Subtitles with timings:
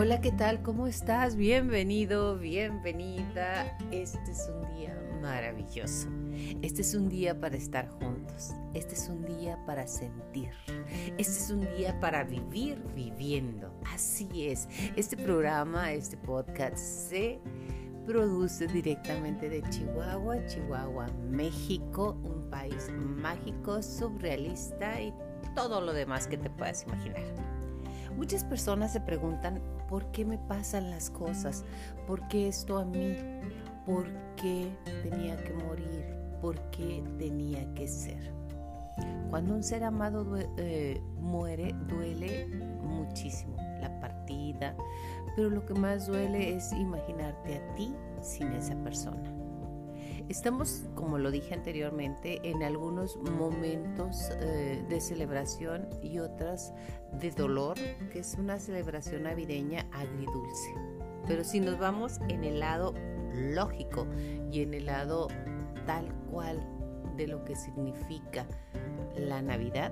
[0.00, 0.62] Hola, ¿qué tal?
[0.62, 1.36] ¿Cómo estás?
[1.36, 3.76] Bienvenido, bienvenida.
[3.90, 6.08] Este es un día maravilloso.
[6.62, 8.54] Este es un día para estar juntos.
[8.72, 10.52] Este es un día para sentir.
[11.18, 13.78] Este es un día para vivir viviendo.
[13.92, 14.70] Así es.
[14.96, 17.38] Este programa, este podcast se
[18.06, 25.12] produce directamente de Chihuahua, Chihuahua, México, un país mágico, surrealista y
[25.54, 27.59] todo lo demás que te puedas imaginar.
[28.16, 31.64] Muchas personas se preguntan por qué me pasan las cosas,
[32.06, 33.16] por qué esto a mí,
[33.86, 34.70] por qué
[35.02, 36.04] tenía que morir,
[36.40, 38.32] por qué tenía que ser.
[39.30, 40.26] Cuando un ser amado
[40.58, 42.46] eh, muere, duele
[42.82, 44.76] muchísimo la partida,
[45.36, 49.39] pero lo que más duele es imaginarte a ti sin esa persona.
[50.30, 56.72] Estamos, como lo dije anteriormente, en algunos momentos eh, de celebración y otras
[57.20, 57.76] de dolor,
[58.12, 60.72] que es una celebración navideña agridulce.
[61.26, 62.94] Pero si nos vamos en el lado
[63.34, 64.06] lógico
[64.52, 65.26] y en el lado
[65.84, 66.64] tal cual
[67.16, 68.46] de lo que significa
[69.16, 69.90] la Navidad,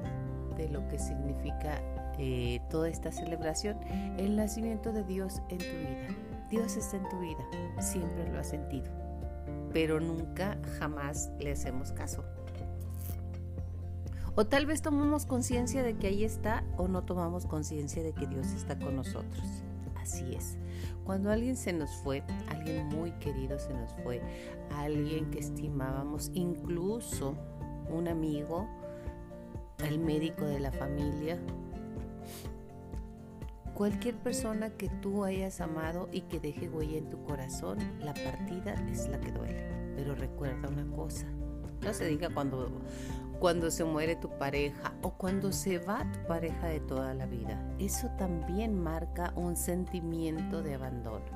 [0.57, 1.83] de lo que significa
[2.17, 3.77] eh, toda esta celebración,
[4.19, 6.09] el nacimiento de Dios en tu vida.
[6.49, 7.45] Dios está en tu vida,
[7.81, 9.08] siempre lo has sentido
[9.73, 12.25] pero nunca jamás le hacemos caso.
[14.35, 18.27] O tal vez tomamos conciencia de que ahí está o no tomamos conciencia de que
[18.27, 19.45] Dios está con nosotros.
[20.01, 20.57] Así es.
[21.05, 24.23] Cuando alguien se nos fue, alguien muy querido se nos fue,
[24.77, 27.35] alguien que estimábamos, incluso
[27.91, 28.69] un amigo,
[29.79, 31.39] el médico de la familia,
[33.79, 38.75] Cualquier persona que tú hayas amado y que deje huella en tu corazón, la partida
[38.91, 39.69] es la que duele.
[39.95, 41.29] Pero recuerda una cosa,
[41.81, 42.73] no se diga cuando,
[43.39, 47.65] cuando se muere tu pareja o cuando se va tu pareja de toda la vida.
[47.79, 51.27] Eso también marca un sentimiento de abandono,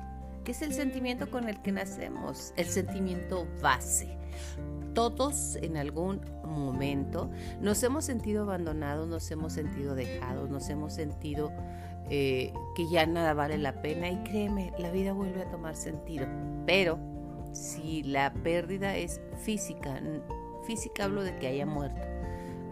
[0.43, 4.17] que es el sentimiento con el que nacemos, el sentimiento base.
[4.93, 7.31] Todos en algún momento
[7.61, 11.53] nos hemos sentido abandonados, nos hemos sentido dejados, nos hemos sentido
[12.09, 16.27] eh, que ya nada vale la pena y créeme, la vida vuelve a tomar sentido.
[16.65, 16.99] Pero
[17.53, 20.01] si la pérdida es física,
[20.65, 22.01] física hablo de que haya muerto.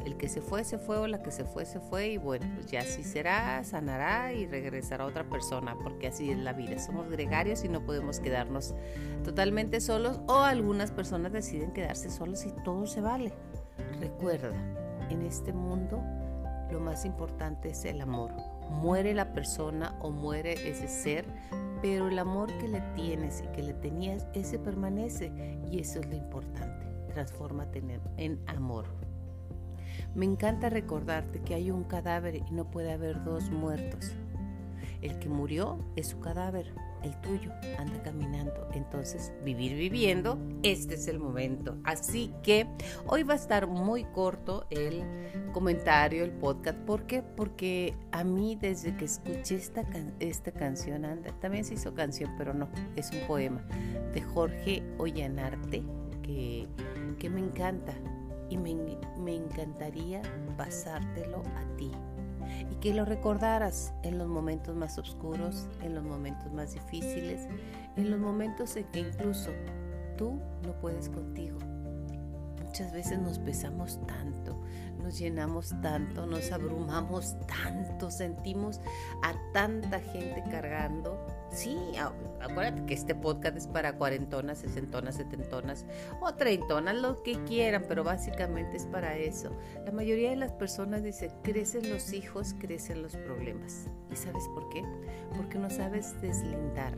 [0.06, 2.50] El que se fue, se fue o la que se fue, se fue y bueno,
[2.56, 6.80] pues ya así será, sanará y regresará otra persona, porque así es la vida.
[6.80, 8.74] Somos gregarios y no podemos quedarnos
[9.24, 13.32] totalmente solos o algunas personas deciden quedarse solos y todo se vale.
[14.00, 14.54] Recuerda,
[15.12, 16.02] en este mundo
[16.72, 18.32] lo más importante es el amor
[18.72, 21.26] muere la persona o muere ese ser,
[21.82, 25.32] pero el amor que le tienes y que le tenías, ese permanece
[25.70, 26.88] y eso es lo importante.
[27.14, 27.84] Transfórmate
[28.18, 28.86] en amor.
[30.16, 34.12] Me encanta recordarte que hay un cadáver y no puede haber dos muertos.
[35.02, 38.68] El que murió es su cadáver, el tuyo anda caminando.
[38.74, 41.78] Entonces, vivir viviendo, este es el momento.
[41.84, 42.68] Así que
[43.08, 45.04] hoy va a estar muy corto el
[45.52, 46.78] comentario, el podcast.
[46.80, 47.22] ¿Por qué?
[47.22, 49.86] Porque a mí desde que escuché esta,
[50.20, 53.62] esta canción, anda, también se hizo canción, pero no, es un poema
[54.14, 55.84] de Jorge Ollanarte
[56.22, 56.68] que,
[57.20, 57.94] que me encanta
[58.50, 58.76] y me,
[59.18, 60.22] me encantaría
[60.58, 61.92] pasártelo a ti
[62.72, 67.48] y que lo recordaras en los momentos más oscuros, en los momentos más difíciles,
[67.96, 69.52] en los momentos en que incluso
[70.18, 71.60] tú no puedes contigo.
[72.64, 74.58] Muchas veces nos pesamos tanto,
[75.04, 78.80] nos llenamos tanto, nos abrumamos tanto, sentimos
[79.24, 81.20] a tanta gente cargando
[81.52, 81.78] Sí,
[82.40, 85.86] acuérdate que este podcast es para cuarentonas, sesentonas, setentonas
[86.22, 89.52] o treintonas, lo que quieran, pero básicamente es para eso.
[89.86, 93.88] La mayoría de las personas dice, crecen los hijos, crecen los problemas.
[94.10, 94.82] ¿Y sabes por qué?
[95.36, 96.98] Porque no sabes deslindar.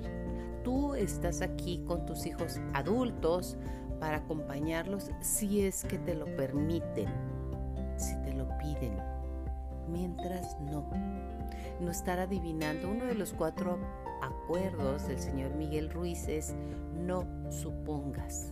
[0.64, 3.58] Tú estás aquí con tus hijos adultos
[4.00, 7.08] para acompañarlos si es que te lo permiten,
[7.98, 9.02] si te lo piden.
[9.90, 10.88] Mientras no.
[11.80, 13.80] No estar adivinando uno de los cuatro
[14.26, 16.56] acuerdos del señor Miguel Ruiz es
[17.06, 18.52] no supongas.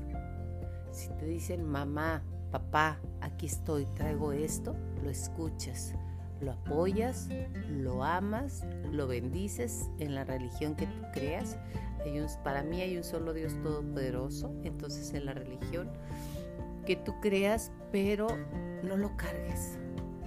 [0.91, 5.93] Si te dicen mamá, papá, aquí estoy, traigo esto, lo escuchas,
[6.41, 7.29] lo apoyas,
[7.69, 11.57] lo amas, lo bendices en la religión que tú creas.
[12.43, 15.89] Para mí hay un solo Dios todopoderoso, entonces en la religión
[16.85, 18.27] que tú creas, pero
[18.83, 19.77] no lo cargues.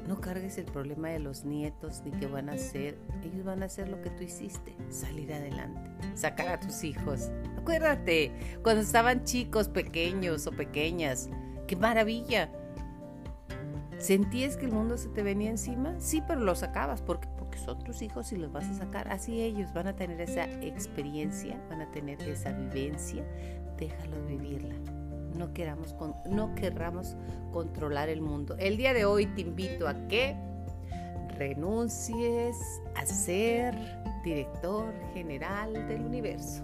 [0.07, 2.99] No cargues el problema de los nietos ni qué van a hacer.
[3.23, 5.81] Ellos van a hacer lo que tú hiciste, salir adelante,
[6.15, 7.31] sacar a tus hijos.
[7.57, 11.31] Acuérdate, cuando estaban chicos, pequeños o pequeñas,
[11.67, 12.53] qué maravilla.
[13.99, 15.99] ¿Sentías que el mundo se te venía encima?
[15.99, 19.09] Sí, pero lo sacabas porque, porque son tus hijos y los vas a sacar.
[19.11, 23.25] Así ellos van a tener esa experiencia, van a tener esa vivencia.
[23.79, 24.75] Déjalos vivirla.
[25.35, 25.95] No, queramos,
[26.27, 27.17] no querramos
[27.53, 28.57] controlar el mundo.
[28.59, 30.37] El día de hoy te invito a que
[31.39, 32.57] renuncies
[32.95, 33.75] a ser
[34.23, 36.63] director general del universo.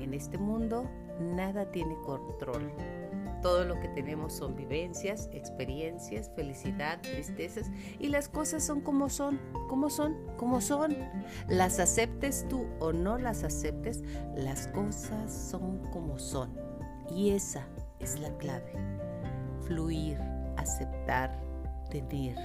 [0.00, 0.88] En este mundo
[1.20, 2.72] nada tiene control.
[3.42, 7.70] Todo lo que tenemos son vivencias, experiencias, felicidad, tristezas
[8.00, 9.38] y las cosas son como son,
[9.68, 10.96] como son, como son.
[11.48, 14.02] Las aceptes tú o no las aceptes,
[14.34, 16.67] las cosas son como son.
[17.14, 17.66] Y esa
[18.00, 18.72] es la clave.
[19.66, 20.18] Fluir,
[20.56, 21.38] aceptar,
[21.90, 22.36] tener.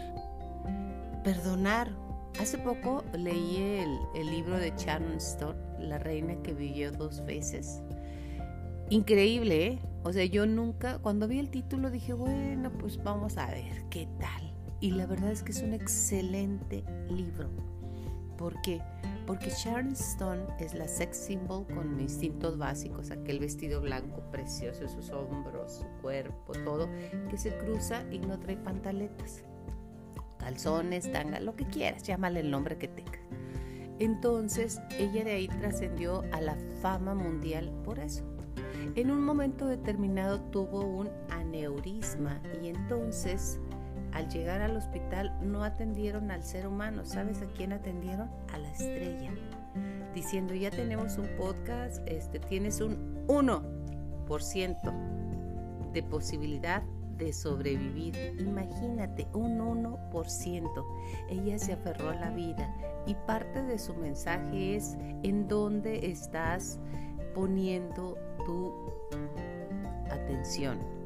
[1.23, 1.91] Perdonar.
[2.39, 7.81] Hace poco leí el, el libro de Sharon Stone, La reina que vivió dos veces.
[8.89, 9.79] Increíble, ¿eh?
[10.03, 14.07] O sea, yo nunca, cuando vi el título dije, bueno, pues vamos a ver qué
[14.19, 14.53] tal.
[14.81, 17.49] Y la verdad es que es un excelente libro.
[18.37, 18.81] ¿Por qué?
[19.25, 25.09] Porque Sharon Stone es la sex symbol con instintos básicos, aquel vestido blanco precioso, sus
[25.11, 26.89] hombros, su cuerpo, todo,
[27.29, 29.43] que se cruza y no trae pantaletas.
[30.39, 33.19] Calzones, tanga, lo que quieras, llámale el nombre que tenga.
[33.99, 38.25] Entonces, ella de ahí trascendió a la fama mundial por eso
[38.95, 43.59] en un momento determinado tuvo un aneurisma y entonces
[44.13, 47.05] al llegar al hospital no atendieron al ser humano.
[47.05, 48.29] ¿Sabes a quién atendieron?
[48.53, 49.31] A la estrella.
[50.13, 56.83] Diciendo, ya tenemos un podcast, este, tienes un 1% de posibilidad
[57.17, 58.15] de sobrevivir.
[58.39, 60.85] Imagínate, un 1%.
[61.29, 62.71] Ella se aferró a la vida
[63.07, 66.77] y parte de su mensaje es en dónde estás
[67.33, 68.15] poniendo
[68.45, 68.71] tu
[70.11, 71.02] atención en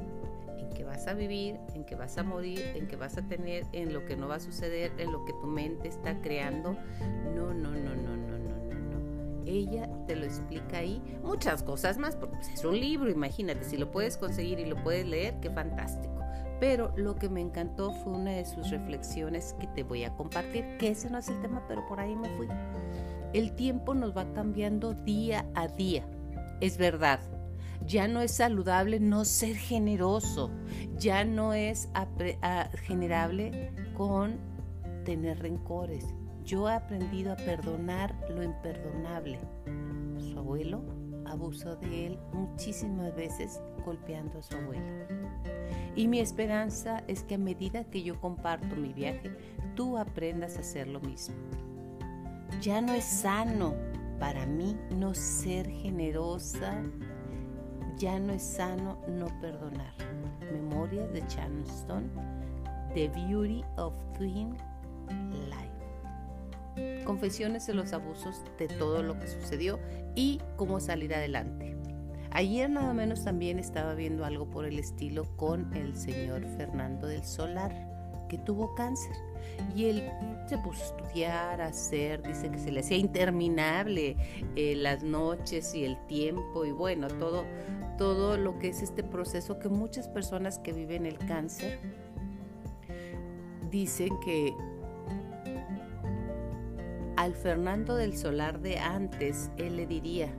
[0.78, 3.94] que vas a vivir, en que vas a morir, en que vas a tener, en
[3.94, 6.78] lo que no va a suceder, en lo que tu mente está creando.
[7.36, 9.44] No, no, no, no, no, no, no, no.
[9.48, 13.76] Ella te lo explica ahí, muchas cosas más, porque pues, es un libro, imagínate, si
[13.76, 16.14] lo puedes conseguir y lo puedes leer, qué fantástico.
[16.60, 20.78] Pero lo que me encantó fue una de sus reflexiones que te voy a compartir,
[20.78, 22.48] que ese no es el tema, pero por ahí me fui.
[23.34, 26.06] El tiempo nos va cambiando día a día
[26.60, 27.20] es verdad.
[27.88, 30.52] Ya no es saludable no ser generoso.
[30.98, 31.90] Ya no es
[32.84, 34.38] generable con
[35.06, 36.06] tener rencores.
[36.44, 39.40] Yo he aprendido a perdonar lo imperdonable.
[40.20, 40.84] Su abuelo
[41.26, 45.08] abusó de él muchísimas veces golpeando a su abuela.
[45.96, 49.32] Y mi esperanza es que a medida que yo comparto mi viaje,
[49.76, 51.36] tú aprendas a hacer lo mismo.
[52.62, 53.76] Ya no es sano
[54.20, 56.82] para mí no ser generosa
[57.98, 59.94] ya no es sano no perdonar.
[60.52, 62.08] Memorias de Stone,
[62.94, 64.56] The Beauty of Twin
[65.50, 67.04] Life.
[67.06, 69.80] Confesiones de los abusos de todo lo que sucedió
[70.16, 71.76] y cómo salir adelante.
[72.32, 77.24] Ayer nada menos también estaba viendo algo por el estilo con el señor Fernando del
[77.24, 77.87] Solar,
[78.28, 79.16] que tuvo cáncer.
[79.76, 80.10] Y él
[80.48, 84.16] se puso a estudiar, a hacer, dice que se le hacía interminable
[84.56, 87.46] eh, las noches y el tiempo y bueno, todo,
[87.98, 91.80] todo lo que es este proceso que muchas personas que viven el cáncer
[93.70, 94.54] dicen que
[97.18, 100.30] al Fernando del Solar de antes, él le diría,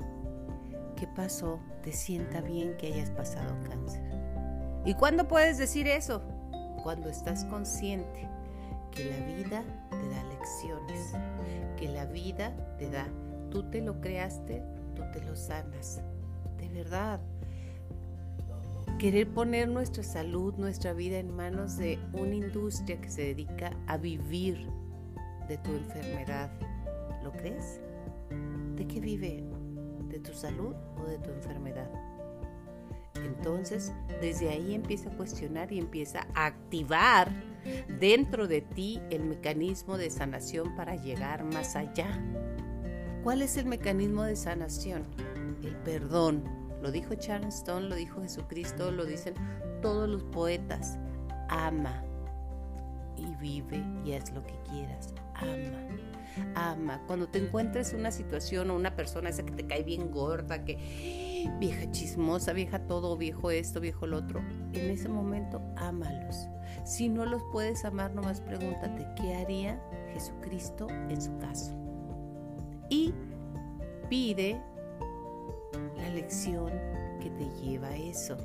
[0.97, 1.61] ¿qué pasó?
[1.83, 4.03] Te sienta bien que hayas pasado cáncer.
[4.85, 6.23] ¿Y cuándo puedes decir eso?
[6.83, 8.29] Cuando estás consciente
[8.91, 11.13] que la vida te da lecciones,
[11.77, 13.07] que la vida te da,
[13.51, 14.63] tú te lo creaste,
[14.95, 16.01] tú te lo sanas.
[16.59, 17.21] De verdad,
[18.99, 23.97] querer poner nuestra salud, nuestra vida en manos de una industria que se dedica a
[23.97, 24.69] vivir
[25.49, 26.51] de tu enfermedad,
[27.23, 27.81] ¿lo crees?
[28.77, 29.45] ¿De qué vive?
[30.09, 32.08] ¿De tu salud o de tu enfermedad?
[33.25, 37.31] Entonces, desde ahí empieza a cuestionar y empieza a activar
[38.01, 42.09] dentro de ti el mecanismo de sanación para llegar más allá.
[43.23, 45.05] ¿Cuál es el mecanismo de sanación?
[45.63, 46.45] El perdón.
[46.83, 49.35] Lo dijo Stone, lo dijo Jesucristo, lo dicen
[49.83, 50.99] todos los poetas.
[51.49, 52.05] Ama
[53.17, 55.15] y vive y haz lo que quieras.
[55.35, 55.89] Ama
[56.55, 57.03] ama.
[57.07, 60.77] Cuando te encuentres una situación o una persona esa que te cae bien gorda, que
[61.59, 64.41] vieja chismosa, vieja todo, viejo esto, viejo lo otro,
[64.73, 66.49] en ese momento ámalos.
[66.85, 69.81] Si no los puedes amar, nomás pregúntate, ¿qué haría
[70.13, 71.73] Jesucristo en su caso?
[72.91, 73.13] Y
[74.09, 74.61] pide
[75.97, 76.73] la lección
[77.21, 78.37] que te lleva a eso.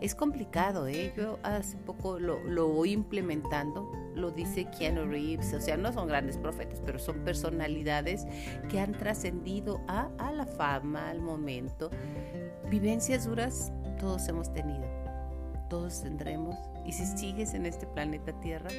[0.00, 1.12] Es complicado, ¿eh?
[1.16, 6.06] Yo hace poco lo, lo voy implementando, lo dice Keanu Reeves, o sea, no son
[6.06, 8.26] grandes profetas, pero son personalidades
[8.68, 11.90] que han trascendido a, a la fama, al momento.
[12.70, 14.86] Vivencias duras todos hemos tenido,
[15.68, 18.70] todos tendremos, y si sigues en este planeta Tierra,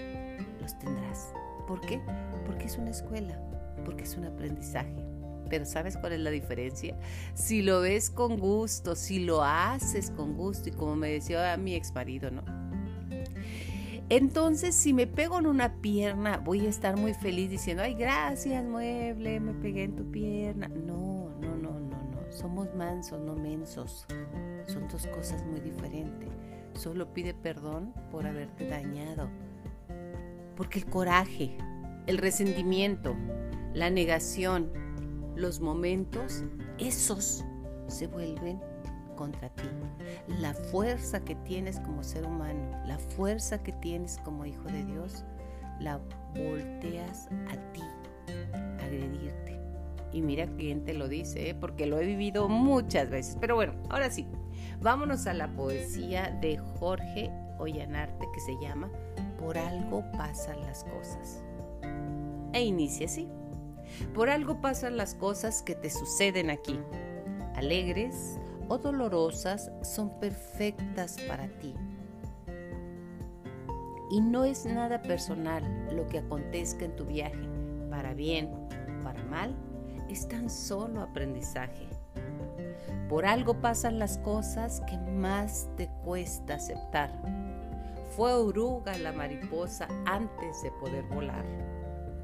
[0.62, 1.34] los tendrás.
[1.68, 2.02] ¿Por qué?
[2.46, 3.38] Porque es una escuela,
[3.84, 5.09] porque es un aprendizaje.
[5.50, 6.98] Pero ¿sabes cuál es la diferencia?
[7.34, 11.75] Si lo ves con gusto, si lo haces con gusto y como me decía mi
[11.75, 12.44] ex marido, ¿no?
[14.10, 18.65] Entonces, si me pego en una pierna, voy a estar muy feliz diciendo, ay, gracias,
[18.65, 20.68] mueble, me pegué en tu pierna.
[20.68, 22.32] No, no, no, no, no.
[22.32, 24.08] Somos mansos, no mensos.
[24.65, 26.27] Son dos cosas muy diferentes.
[26.74, 29.29] Solo pide perdón por haberte dañado.
[30.58, 31.56] Porque el coraje,
[32.08, 33.15] el resentimiento,
[33.75, 34.72] la negación,
[35.39, 36.43] los momentos,
[36.77, 37.43] esos
[37.88, 38.60] se vuelven
[39.15, 39.63] contra ti.
[40.27, 45.24] La fuerza que tienes como ser humano, la fuerza que tienes como hijo de Dios,
[45.79, 46.00] la
[46.36, 47.84] volteas a ti,
[48.81, 49.60] agredirte.
[50.12, 51.55] Y mira quién te lo dice, ¿eh?
[51.55, 53.38] porque lo he vivido muchas veces.
[53.39, 54.27] Pero bueno, ahora sí,
[54.81, 58.89] vámonos a la poesía de Jorge Ollanarte que se llama
[59.38, 61.43] Por algo pasan las cosas.
[62.53, 63.29] E inicia así.
[64.13, 66.79] Por algo pasan las cosas que te suceden aquí.
[67.55, 71.75] Alegres o dolorosas son perfectas para ti.
[74.12, 75.63] Y no es nada personal
[75.96, 77.48] lo que acontezca en tu viaje,
[77.89, 78.69] para bien o
[79.03, 79.55] para mal,
[80.10, 81.88] es tan solo aprendizaje.
[83.08, 87.12] Por algo pasan las cosas que más te cuesta aceptar.
[88.15, 91.46] Fue oruga la mariposa antes de poder volar.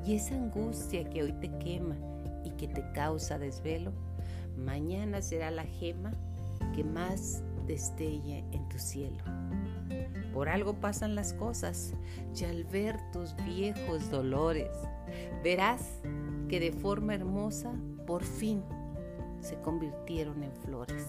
[0.06, 1.96] Y esa angustia que hoy te quema
[2.44, 3.92] y que te causa desvelo,
[4.56, 6.14] mañana será la gema
[6.76, 9.24] que más destelle en tu cielo.
[10.32, 11.94] Por algo pasan las cosas
[12.40, 14.70] y al ver tus viejos dolores,
[15.44, 16.02] verás
[16.50, 17.74] que de forma hermosa
[18.06, 18.62] por fin
[19.40, 21.08] se convirtieron en flores.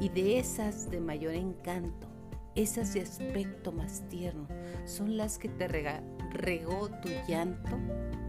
[0.00, 2.08] Y de esas de mayor encanto,
[2.56, 4.48] esas de aspecto más tierno,
[4.86, 7.78] son las que te regó tu llanto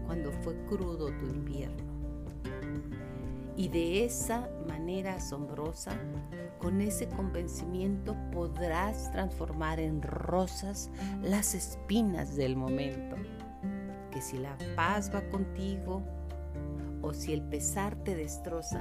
[0.06, 1.88] cuando fue crudo tu invierno.
[3.56, 5.92] Y de esa manera asombrosa,
[6.58, 10.90] con ese convencimiento podrás transformar en rosas
[11.22, 13.16] las espinas del momento.
[14.12, 16.02] Que si la paz va contigo
[17.02, 18.80] o si el pesar te destroza,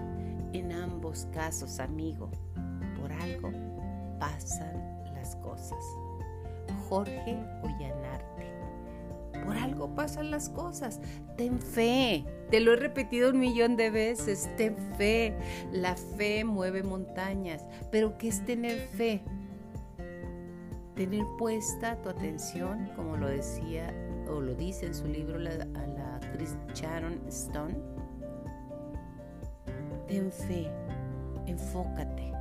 [0.54, 2.30] en ambos casos, amigo,
[3.00, 3.52] por algo
[4.20, 4.97] pasan
[5.36, 5.84] cosas.
[6.90, 8.28] Jorge Ollanarte.
[9.46, 11.00] Por algo pasan las cosas.
[11.38, 12.26] Ten fe.
[12.50, 14.50] Te lo he repetido un millón de veces.
[14.58, 15.38] Ten fe.
[15.72, 17.64] La fe mueve montañas.
[17.92, 19.22] Pero ¿qué es tener fe?
[20.96, 23.94] Tener puesta tu atención, como lo decía
[24.30, 27.76] o lo dice en su libro la, la actriz Sharon Stone.
[30.08, 30.70] Ten fe.
[31.46, 32.37] Enfócate.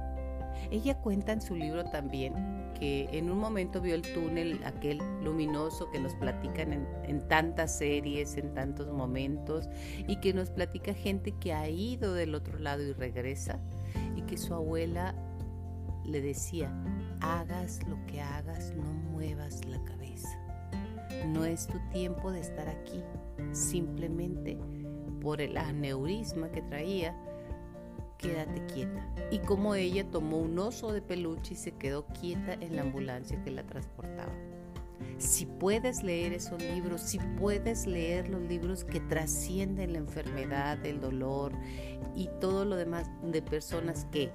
[0.71, 2.35] Ella cuenta en su libro también
[2.79, 6.73] que en un momento vio el túnel, aquel luminoso que nos platican
[7.05, 9.69] en, tantas series, en tantos momentos,
[10.07, 13.59] y que nos platica gente que ha ido del otro lado y regresa,
[14.15, 15.15] y que su abuela
[16.05, 16.71] le decía,
[17.21, 20.39] hagas lo que hagas, no muevas la cabeza.
[21.29, 23.03] No es tu tiempo de estar aquí,
[23.53, 24.59] simplemente
[25.21, 27.17] por el aneurisma que traía,
[28.19, 29.07] quédate quieta.
[29.31, 33.43] Y como ella tomó un oso de peluche y se quedó quieta en la ambulancia
[33.43, 34.33] que la transportaba.
[35.19, 41.01] Si puedes leer esos libros, si puedes leer los libros que trascienden la enfermedad, el
[41.01, 41.53] dolor
[42.15, 44.31] y todo lo demás de personas que,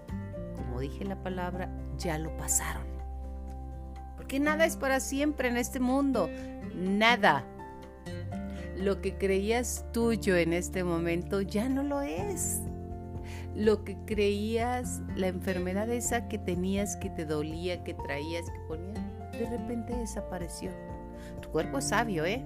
[0.56, 2.84] como dije la palabra, ya lo pasaron.
[4.18, 6.30] Porque nada es para siempre en este mundo.
[6.76, 7.46] Nada.
[8.78, 12.62] Lo que creías tuyo en este momento ya no lo es
[13.56, 19.00] lo que creías, la enfermedad esa que tenías, que te dolía, que traías, que ponías,
[19.34, 20.72] de repente desapareció.
[21.42, 22.44] Tu cuerpo es sabio, ¿eh?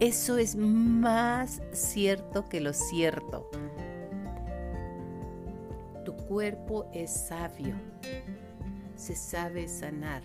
[0.00, 3.50] Eso es más cierto que lo cierto.
[6.04, 7.74] Tu cuerpo es sabio.
[8.94, 10.22] Se sabe sanar.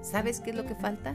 [0.00, 1.14] ¿Sabes qué es lo que falta?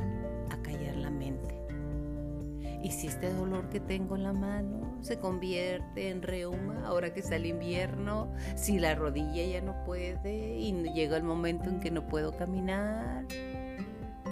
[2.82, 7.20] Y si este dolor que tengo en la mano se convierte en reuma ahora que
[7.20, 11.92] está el invierno, si la rodilla ya no puede y llega el momento en que
[11.92, 13.26] no puedo caminar,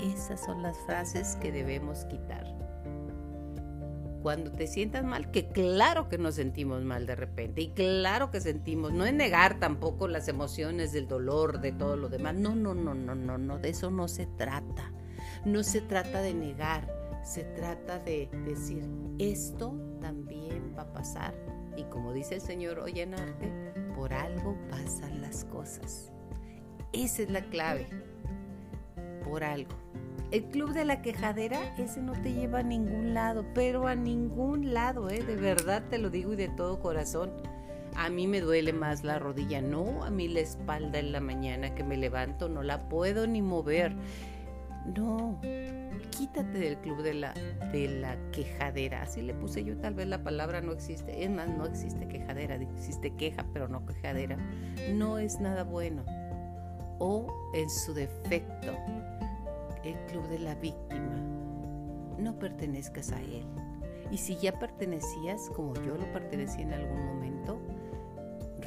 [0.01, 2.45] esas son las frases que debemos quitar.
[4.21, 8.41] cuando te sientas mal, que claro que nos sentimos mal de repente y claro que
[8.41, 12.73] sentimos, no es negar tampoco las emociones del dolor, de todo lo demás, no, no,
[12.73, 14.91] no, no, no, no, de eso no se trata,
[15.45, 16.93] no se trata de negar,
[17.27, 18.87] se trata de decir,
[19.19, 21.35] esto también va a pasar
[21.75, 23.51] y como dice el Señor hoy en arte,
[23.95, 26.11] por algo pasan las cosas.
[26.93, 27.87] Esa es la clave,
[29.25, 29.75] por algo.
[30.31, 34.73] El club de la quejadera, ese no te lleva a ningún lado, pero a ningún
[34.73, 35.21] lado, ¿eh?
[35.21, 37.31] de verdad te lo digo y de todo corazón.
[37.95, 41.75] A mí me duele más la rodilla, no, a mí la espalda en la mañana
[41.75, 43.95] que me levanto no la puedo ni mover.
[44.95, 45.41] No,
[46.17, 47.33] quítate del club de la,
[47.71, 49.03] de la quejadera.
[49.03, 51.23] Así le puse yo, tal vez la palabra no existe.
[51.23, 54.37] Es más, no existe quejadera, existe queja, pero no quejadera.
[54.93, 56.03] No es nada bueno.
[56.99, 58.73] O en su defecto,
[59.83, 61.21] el club de la víctima,
[62.17, 63.45] no pertenezcas a él.
[64.11, 67.61] Y si ya pertenecías, como yo lo pertenecí en algún momento,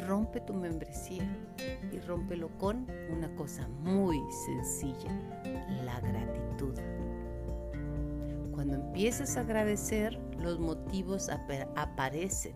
[0.06, 1.24] rompe tu membresía
[1.90, 5.10] y rómpelo con una cosa muy sencilla,
[5.84, 6.74] la gratitud.
[8.60, 12.52] Cuando empiezas a agradecer, los motivos aparecen.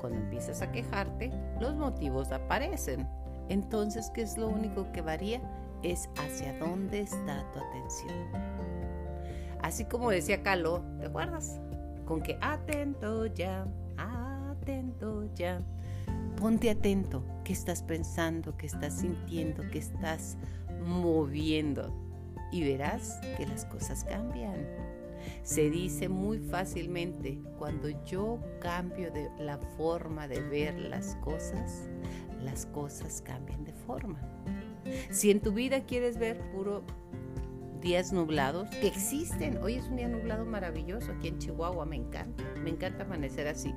[0.00, 3.08] Cuando empiezas a quejarte, los motivos aparecen.
[3.48, 5.40] Entonces, ¿qué es lo único que varía?
[5.82, 8.14] es hacia dónde está tu atención.
[9.62, 11.58] Así como decía Calo, ¿te acuerdas?
[12.04, 15.60] Con que atento ya, atento ya.
[16.36, 20.36] Ponte atento, qué estás pensando, qué estás sintiendo, qué estás
[20.86, 21.92] moviendo.
[22.52, 24.91] Y verás que las cosas cambian.
[25.42, 31.88] Se dice muy fácilmente, cuando yo cambio de la forma de ver las cosas,
[32.42, 34.20] las cosas cambian de forma.
[35.10, 36.82] Si en tu vida quieres ver puro
[37.80, 42.44] días nublados, que existen, hoy es un día nublado maravilloso aquí en Chihuahua, me encanta,
[42.62, 43.74] me encanta amanecer así.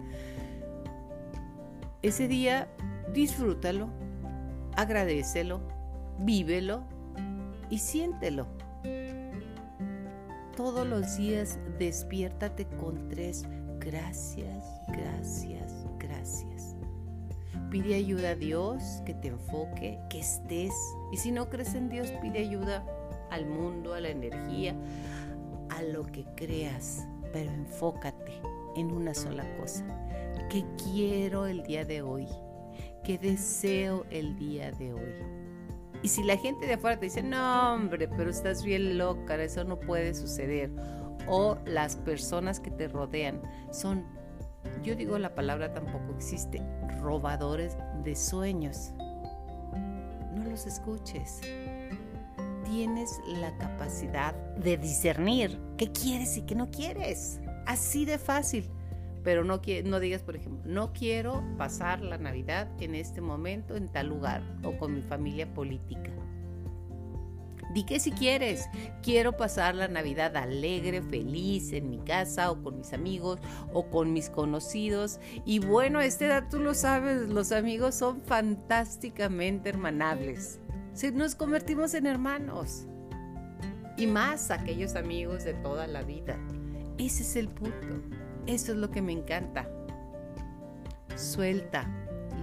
[2.02, 2.70] Ese día
[3.14, 3.90] disfrútalo,
[4.75, 5.62] agradecelo,
[6.20, 6.84] vívelo
[7.70, 8.48] y siéntelo.
[10.56, 13.44] Todos los días despiértate con tres
[13.80, 16.76] gracias, gracias, gracias.
[17.70, 20.74] Pide ayuda a Dios, que te enfoque, que estés.
[21.12, 22.86] Y si no crees en Dios, pide ayuda
[23.32, 24.75] al mundo, a la energía,
[25.70, 27.06] a lo que creas.
[27.34, 28.42] Pero enfócate
[28.77, 29.86] en una sola cosa.
[30.50, 32.27] ¿Qué quiero el día de hoy?
[33.03, 35.45] ¿Qué deseo el día de hoy?
[36.05, 39.63] Y si la gente de afuera te dice, no hombre, pero estás bien loca, eso
[39.63, 40.70] no puede suceder.
[41.27, 43.41] O las personas que te rodean
[43.72, 44.05] son
[44.83, 46.61] yo digo la palabra tampoco existe,
[47.01, 48.91] robadores de sueños.
[50.35, 51.41] No los escuches.
[52.65, 57.39] Tienes la capacidad de discernir qué quieres y qué no quieres.
[57.65, 58.70] Así de fácil.
[59.25, 63.90] Pero no, no digas, por ejemplo, no quiero pasar la Navidad en este momento en
[63.90, 66.11] tal lugar o con mi familia política.
[67.74, 68.70] Di que si quieres,
[69.01, 73.40] quiero pasar la Navidad alegre, feliz en mi casa o con mis amigos
[73.74, 75.20] o con mis conocidos.
[75.44, 80.59] Y bueno, a esta edad tú lo sabes, los amigos son fantásticamente hermanables.
[80.94, 82.85] Si nos convertimos en hermanos.
[83.98, 86.38] Y más aquellos amigos de toda la vida.
[86.98, 88.25] Ese es el punto.
[88.48, 89.68] Eso es lo que me encanta.
[91.16, 91.88] Suelta,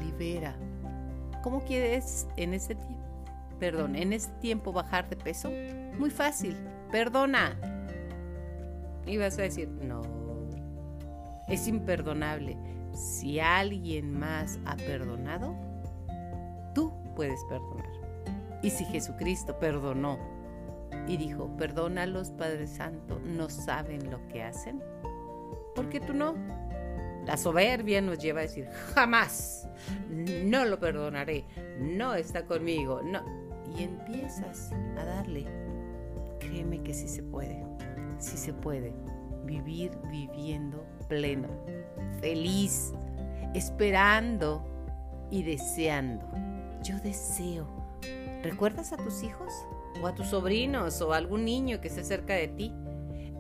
[0.05, 0.55] libera.
[1.43, 3.03] ¿Cómo quieres en ese tiempo?
[3.63, 5.49] perdón, en este tiempo bajar de peso?
[5.97, 6.57] Muy fácil,
[6.91, 7.57] perdona.
[9.07, 10.03] Y vas a decir, no,
[11.47, 12.57] es imperdonable.
[12.93, 15.55] Si alguien más ha perdonado,
[16.75, 17.87] tú puedes perdonar.
[18.65, 20.19] Y si Jesucristo perdonó
[21.07, 24.83] y dijo, perdónalos, Padre Santo, no saben lo que hacen,
[25.75, 26.35] ¿por qué tú no?
[27.27, 29.69] La soberbia nos lleva a decir, jamás,
[30.09, 31.45] no lo perdonaré,
[31.79, 33.43] no está conmigo, no
[33.77, 35.47] y empiezas a darle,
[36.39, 37.65] créeme que sí se puede,
[38.19, 38.93] sí se puede
[39.45, 41.49] vivir viviendo pleno,
[42.21, 42.93] feliz,
[43.55, 44.65] esperando
[45.31, 46.29] y deseando.
[46.83, 47.67] Yo deseo.
[48.43, 49.53] ¿Recuerdas a tus hijos?
[50.03, 52.75] O a tus sobrinos o a algún niño que esté cerca de ti.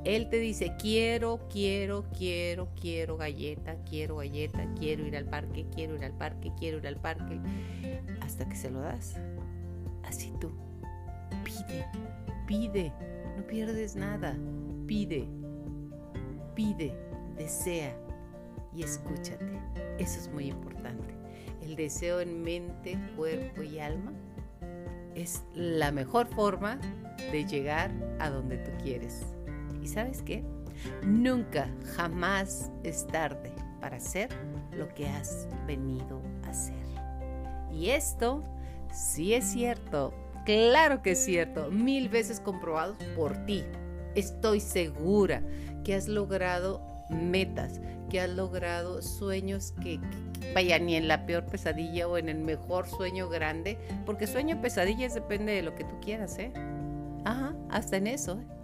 [0.04, 5.94] Él te dice, quiero, quiero, quiero, quiero galleta, quiero galleta, quiero ir al parque, quiero
[5.94, 7.38] ir al parque, quiero ir al parque,
[8.20, 9.16] hasta que se lo das.
[10.02, 10.50] Así tú,
[11.44, 11.86] pide,
[12.48, 12.92] pide,
[13.36, 14.36] no pierdes nada,
[14.88, 15.28] pide,
[16.56, 16.92] pide,
[17.36, 17.96] desea
[18.74, 19.60] y escúchate.
[19.98, 21.14] Eso es muy importante.
[21.62, 24.12] El deseo en mente, cuerpo y alma
[25.14, 26.80] es la mejor forma
[27.30, 29.24] de llegar a donde tú quieres.
[29.82, 30.44] ¿Y sabes qué?
[31.02, 34.30] Nunca, jamás es tarde para hacer
[34.72, 36.74] lo que has venido a hacer.
[37.72, 38.44] Y esto
[38.92, 40.14] sí es cierto,
[40.44, 43.64] claro que es cierto, mil veces comprobado por ti.
[44.14, 45.42] Estoy segura
[45.84, 49.98] que has logrado metas, que has logrado sueños que,
[50.54, 55.14] vayan ni en la peor pesadilla o en el mejor sueño grande, porque sueño pesadillas
[55.14, 56.52] depende de lo que tú quieras, ¿eh?
[57.24, 58.38] Ajá, hasta en eso.
[58.38, 58.61] ¿eh?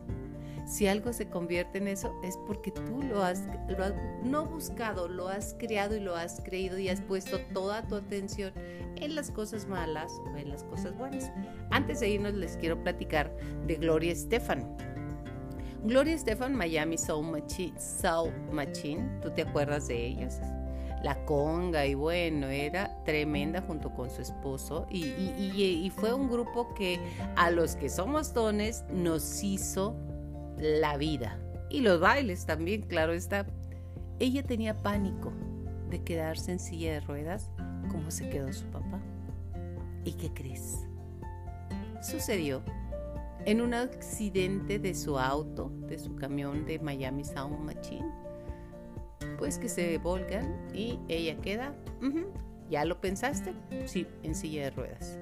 [0.68, 5.08] Si algo se convierte en eso es porque tú lo has, lo has no buscado,
[5.08, 8.52] lo has creado y lo has creído y has puesto toda tu atención
[8.96, 11.32] en las cosas malas o en las cosas buenas.
[11.70, 13.34] Antes de irnos les quiero platicar
[13.66, 14.76] de Gloria Estefan.
[15.84, 20.38] Gloria Estefan, Miami Soul Machine, Soul Machine, ¿tú te acuerdas de ellas?
[21.02, 26.74] La conga y bueno, era tremenda junto con su esposo y, y fue un grupo
[26.74, 27.00] que
[27.36, 29.96] a los que somos dones nos hizo
[30.58, 31.38] la vida
[31.70, 33.46] y los bailes también, claro está.
[34.18, 35.32] Ella tenía pánico
[35.90, 37.50] de quedarse en silla de ruedas
[37.88, 39.00] como se quedó su papá.
[40.04, 40.86] ¿Y qué crees?
[42.02, 42.62] Sucedió
[43.44, 48.10] en un accidente de su auto, de su camión de Miami Sound Machine,
[49.38, 51.74] pues que se volcan y ella queda,
[52.68, 53.54] ¿ya lo pensaste?
[53.86, 55.18] Sí, en silla de ruedas.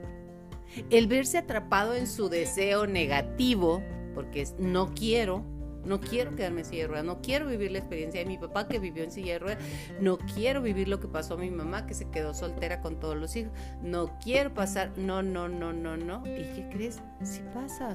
[0.90, 3.83] El verse atrapado en su deseo negativo,
[4.17, 5.45] porque es no quiero,
[5.85, 8.67] no quiero quedarme en silla de ruedas, no quiero vivir la experiencia de mi papá
[8.67, 9.59] que vivió en silla de ruedas,
[10.01, 13.15] no quiero vivir lo que pasó a mi mamá que se quedó soltera con todos
[13.15, 13.53] los hijos,
[13.83, 16.23] no quiero pasar, no, no, no, no, no.
[16.27, 16.99] ¿Y qué crees?
[17.23, 17.95] Sí pasa.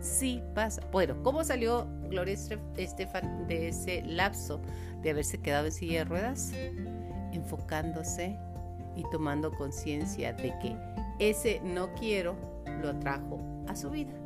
[0.00, 0.80] Sí pasa.
[0.92, 2.36] Bueno, ¿cómo salió Gloria
[2.76, 4.62] Estefan de ese lapso
[5.02, 6.52] de haberse quedado en silla de ruedas?
[7.32, 8.38] Enfocándose
[8.96, 10.76] y tomando conciencia de que
[11.18, 12.36] ese no quiero
[12.80, 14.19] lo atrajo a su vida.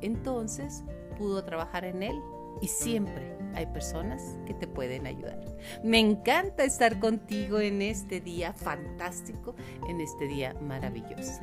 [0.00, 0.84] Entonces,
[1.18, 2.20] pudo trabajar en él
[2.60, 5.40] y siempre hay personas que te pueden ayudar.
[5.82, 9.54] Me encanta estar contigo en este día fantástico,
[9.88, 11.40] en este día maravilloso.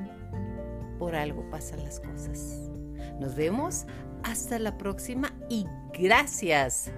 [1.00, 2.70] Por algo pasan las cosas.
[3.20, 3.86] Nos vemos
[4.24, 6.92] hasta la próxima y gracias